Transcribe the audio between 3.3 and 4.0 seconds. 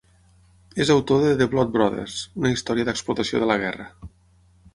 de la guerra.